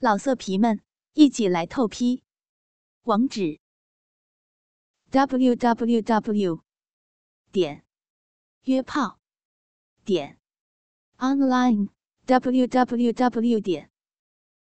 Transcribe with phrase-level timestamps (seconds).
[0.00, 0.80] 老色皮们，
[1.14, 2.22] 一起来透批！
[3.02, 3.58] 网址
[5.10, 6.62] ：w w w
[7.50, 7.84] 点
[8.62, 9.18] 约炮
[10.04, 10.38] 点
[11.16, 11.88] online
[12.26, 13.90] w w w 点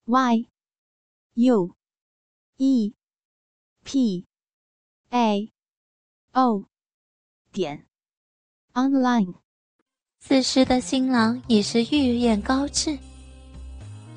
[0.06, 0.49] y
[1.35, 1.77] u
[2.57, 2.95] e
[3.85, 4.27] p
[5.11, 5.53] a
[6.33, 6.65] o
[7.53, 7.87] 点
[8.73, 9.35] online。
[10.21, 13.07] 此时的新郎已是欲焰高炽。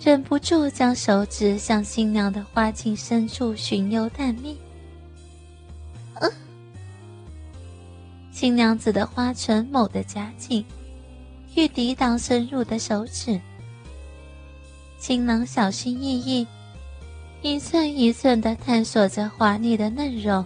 [0.04, 4.58] 忍不住将手指向新娘的花茎深处寻幽探秘。
[8.32, 10.66] 新娘子的花唇猛地夹紧，
[11.54, 13.40] 欲抵挡深入的手指。
[14.98, 16.48] 新郎小心翼翼，
[17.44, 20.44] 一寸一寸地探索着滑腻的嫩肉，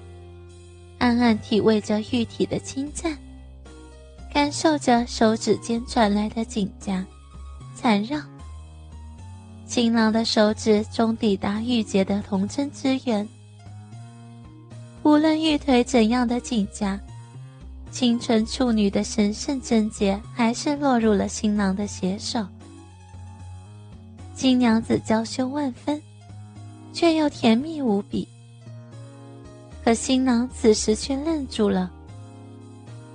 [0.97, 3.17] 暗暗体味着玉体的侵占，
[4.33, 7.05] 感受着手指间传来的紧夹、
[7.77, 8.19] 缠绕。
[9.65, 13.27] 新郎的手指终抵达玉洁的童真之源，
[15.03, 16.99] 无论玉腿怎样的紧夹，
[17.91, 22.45] 清纯处女的神圣贞洁还是落入了新郎的邪手。
[24.33, 26.01] 新娘子娇羞万分，
[26.93, 28.27] 却又甜蜜无比。
[29.83, 31.91] 可新郎此时却愣住了，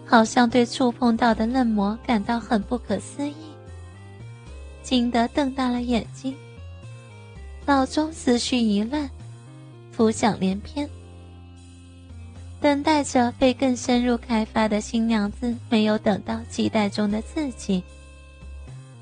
[0.05, 3.35] 好像对触碰到的嫩模感到很不可思议。
[4.83, 6.35] 惊得瞪大了眼睛，
[7.67, 9.09] 脑中思绪一乱，
[9.93, 10.89] 浮想联翩。
[12.61, 17.83] 等待着被更深入开发的新娘子，没有等到期待中的自己，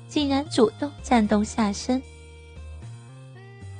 [0.07, 2.01] 竟然主动颤动下身，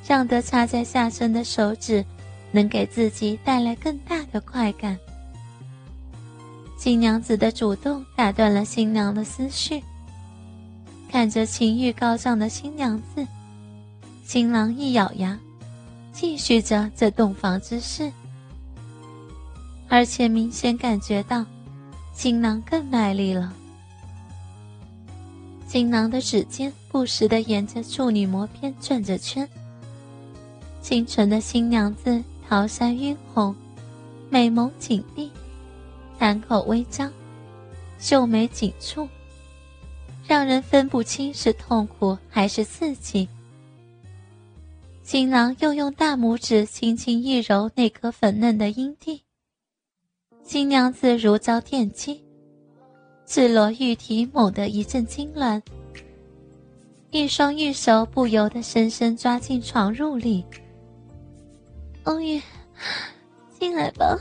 [0.05, 2.03] 让得插在下身的手指
[2.51, 4.97] 能给自己带来更大的快感。
[6.77, 9.81] 新娘子的主动打断了新娘的思绪。
[11.11, 13.25] 看着情欲高涨的新娘子，
[14.29, 15.35] 新郎一咬牙，
[16.11, 18.13] 继续着这洞房之事，
[19.87, 21.43] 而且明显感觉到，
[22.13, 23.51] 新郎更卖力了。
[25.67, 29.49] 新郎的指尖不时的沿着处女膜边转着圈，
[30.79, 33.55] 清纯的新娘子桃腮晕红，
[34.29, 35.31] 美眸紧闭，
[36.19, 37.11] 丹口微张，
[37.97, 39.07] 秀眉紧蹙。
[40.27, 43.27] 让人分不清是痛苦还是刺激。
[45.11, 49.23] 新郎又用大拇指轻轻一揉那颗粉嫩的阴蒂，
[50.43, 52.23] 新娘子如遭电击，
[53.25, 55.59] 赤裸玉体猛地一阵痉挛，
[57.09, 60.45] 一双玉手不由得深深抓进床褥里。
[62.03, 62.39] 欧爷，
[63.59, 64.15] 进来吧，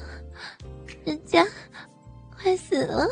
[1.04, 1.46] 人家
[2.34, 3.06] 快死了。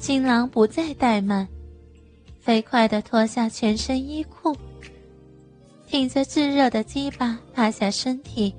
[0.00, 1.46] 新郎不再怠慢，
[2.40, 4.56] 飞快地脱下全身衣裤，
[5.88, 8.54] 挺着炙热的鸡巴趴下身体，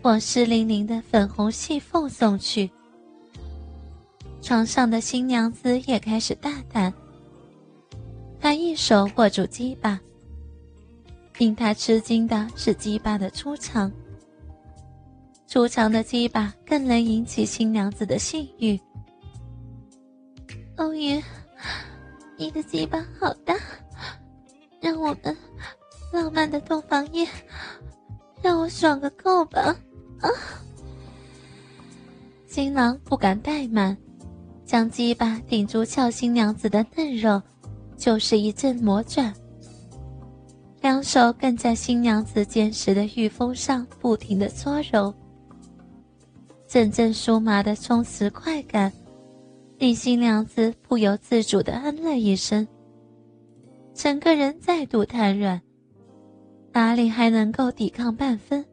[0.00, 2.70] 往湿淋淋的粉红细缝送去。
[4.40, 6.90] 床上的新娘子也开始大胆，
[8.40, 10.00] 她一手握住鸡巴，
[11.36, 13.92] 令她吃惊的是鸡巴的粗长，
[15.46, 18.80] 粗长的鸡巴更能引起新娘子的性欲。
[20.76, 21.22] 欧爷，
[22.38, 23.54] 你的鸡巴好大，
[24.80, 25.36] 让我们
[26.12, 27.26] 浪漫的洞房夜，
[28.42, 29.76] 让我爽个够吧！
[30.20, 30.28] 啊！
[32.46, 33.96] 新郎不敢怠慢，
[34.64, 37.40] 将鸡巴顶住俏新娘子的嫩肉，
[37.96, 39.32] 就是一阵魔转。
[40.80, 45.14] 两手更在新娘子坚实的玉峰上不停的搓揉，
[46.66, 48.92] 阵阵酥麻的充实快感。
[49.78, 52.66] 令新娘子不由自主的嗯了一声，
[53.94, 55.58] 整个人再度瘫软，
[56.72, 58.64] 哪里还能够抵抗半分？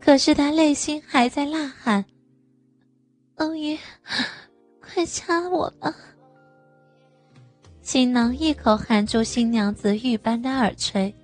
[0.00, 2.04] 可是他内心还在呐喊
[3.36, 3.78] ：“欧爷，
[4.80, 5.94] 快插我吧！”
[7.80, 11.14] 新郎一口含住新娘子玉般的耳垂，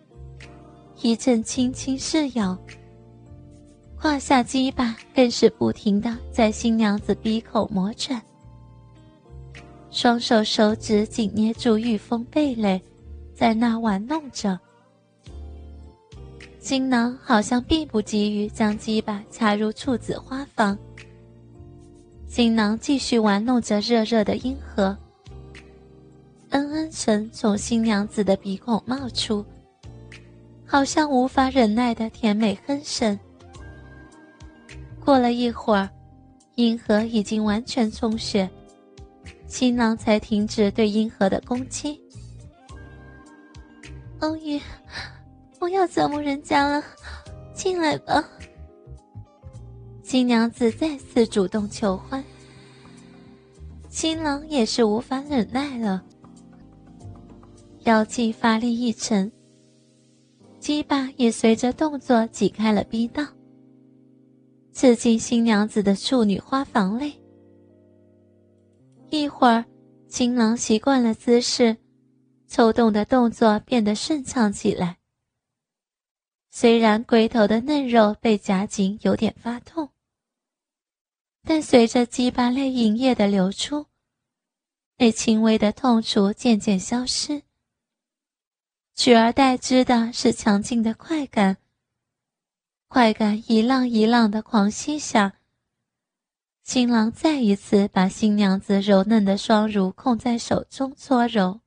[1.03, 2.57] 一阵轻轻噬咬。
[3.97, 8.23] 胯下鸡巴更是不停的在新娘子鼻口磨转，
[9.91, 12.81] 双手手指紧捏住玉峰蓓蕾，
[13.35, 14.59] 在那玩弄着。
[16.61, 20.79] 新郎好像并不急于将鸡巴插入处子花房，
[22.29, 24.97] 新郎继续玩弄着热热的阴核，
[26.51, 29.45] 嗯嗯声从新娘子的鼻孔冒出，
[30.67, 33.19] 好像无法忍耐的甜美哼声。
[35.03, 35.89] 过了一会儿，
[36.57, 38.49] 阴核已经完全充血，
[39.47, 41.99] 新郎才停止对阴核的攻击。
[44.19, 44.61] 欧宇，
[45.61, 46.83] 不要折磨人家了，
[47.53, 48.27] 进来吧。
[50.03, 52.25] 新娘子再次主动求欢，
[53.91, 56.03] 新郎也是无法忍耐了，
[57.81, 59.31] 妖气发力一沉，
[60.59, 63.23] 鸡巴也随着动作挤开了逼道，
[64.73, 67.13] 刺进新娘子的处女花房内。
[69.11, 69.63] 一会儿，
[70.09, 71.77] 新郎习惯了姿势，
[72.49, 74.97] 抽动的动作变得顺畅起来。
[76.51, 79.91] 虽然龟头的嫩肉被夹紧，有点发痛。
[81.43, 83.87] 但随着鸡巴类饮液的流出，
[84.99, 87.43] 那轻微的痛楚渐渐消失，
[88.95, 91.57] 取而代之的是强劲的快感。
[92.89, 95.39] 快感一浪一浪的狂吸下，
[96.65, 101.61] 新郎再一次把新娘子柔嫩的双乳控在手中搓揉。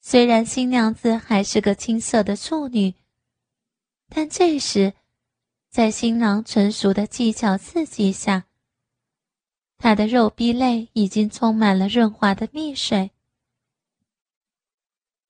[0.00, 2.94] 虽然新娘子还是个青涩的处女，
[4.08, 4.94] 但这时。
[5.70, 8.46] 在新郎成熟的技巧刺激下，
[9.78, 13.12] 他的肉壁内已经充满了润滑的蜜水，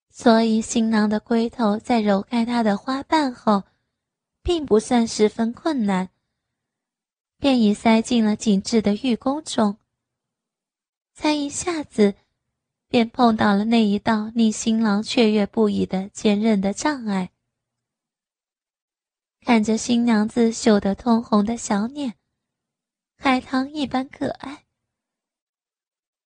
[0.08, 3.64] 所以新郎的龟头在揉开他的花瓣后，
[4.42, 6.08] 并不算十分困难，
[7.36, 9.76] 便已塞进了紧致的玉宫中。
[11.12, 12.14] 才一下子，
[12.90, 17.30] 便碰到了那一道令新郎雀跃不已的坚韧的障碍。
[19.42, 22.14] 看着新娘子羞得通红的小脸，
[23.16, 24.64] 海棠一般可爱。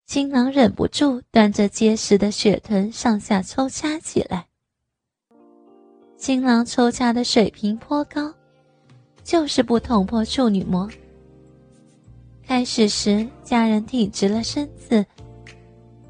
[0.06, 4.46] 新郎忍不住端着结实的雪臀上下抽掐起来。
[6.16, 8.34] 新郎抽掐的水平颇高，
[9.22, 10.90] 就是不捅破处女膜。
[12.42, 15.04] 开始时，家人挺直了身子，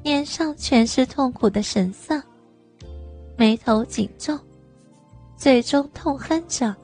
[0.05, 2.21] 脸上全是痛苦的神色，
[3.35, 4.37] 眉头紧皱，
[5.35, 6.75] 最终痛哼着。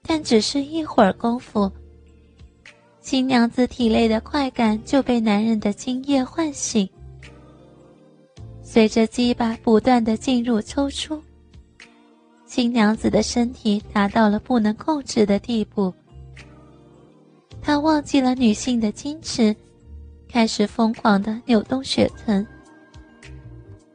[0.00, 1.68] 但只是一会儿功夫，
[3.00, 6.88] 新娘子体内的快感就被男人的精液唤醒。
[8.62, 11.20] 随着鸡巴不断的进入抽出，
[12.46, 15.92] 新娘子的身体达到了不能控制的地步。
[17.60, 19.52] 她忘记了女性的矜持，
[20.30, 22.46] 开始疯狂的扭动雪臀，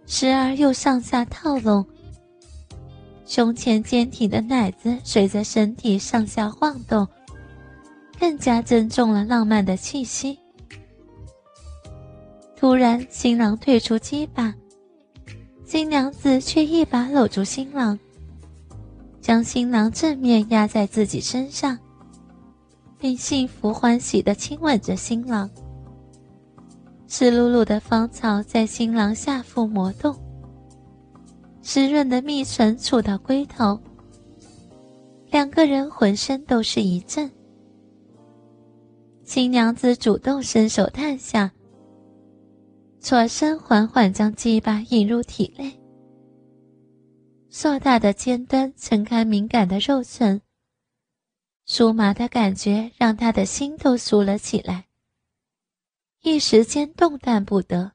[0.05, 1.85] 时而又上下套拢。
[3.25, 7.07] 胸前坚挺的奶子随着身体上下晃动，
[8.19, 10.37] 更加增重了浪漫的气息。
[12.55, 14.53] 突然，新郎退出鸡巴，
[15.65, 17.97] 新娘子却一把搂住新郎，
[19.21, 21.77] 将新郎正面压在自己身上，
[22.99, 25.49] 并幸福欢喜地亲吻着新郎。
[27.17, 30.13] 湿漉漉的芳草在新郎下腹磨动。
[31.61, 33.79] 湿润的蜜唇触到龟头，
[35.31, 37.31] 两个人浑身都是一震。
[39.23, 41.49] 新娘子主动伸手探下，
[42.99, 45.71] 左身缓缓将鸡巴引入体内。
[47.49, 50.41] 硕大的尖端撑开敏感的肉唇，
[51.65, 54.83] 酥麻的感觉让他的心都酥了起来，
[56.27, 57.91] 一时间动弹不得。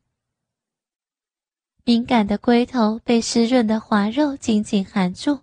[1.82, 5.40] 敏感的龟头被湿润的滑肉紧紧含住，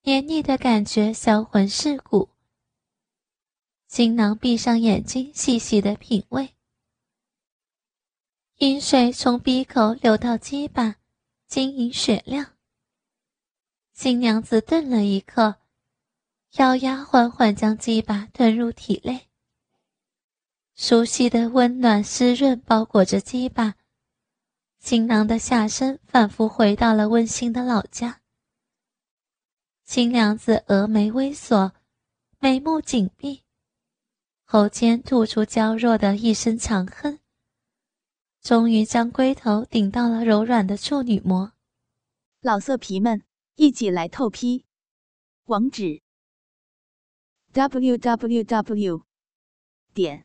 [0.00, 2.30] 黏腻的感觉销魂蚀骨。
[3.86, 6.54] 新郎闭上眼睛，细细的品味。
[8.60, 10.96] 饮水从鼻口流到鸡巴，
[11.46, 12.54] 晶莹雪亮。
[13.92, 15.56] 新娘子顿了一刻，
[16.52, 19.29] 咬牙缓缓将鸡巴吞入体内。
[20.82, 23.74] 熟悉的温暖湿润包裹着鸡巴。
[24.78, 28.22] 新郎的下身仿佛回到了温馨的老家。
[29.84, 31.74] 新娘子峨眉微锁，
[32.38, 33.42] 眉目紧闭，
[34.46, 37.18] 喉间吐出娇弱的一声长哼，
[38.40, 41.52] 终于将龟头顶到了柔软的处女膜。
[42.40, 43.22] 老色皮们，
[43.56, 44.64] 一起来透批！
[45.44, 46.00] 网址
[47.52, 49.02] ：w w w.
[49.92, 50.24] 点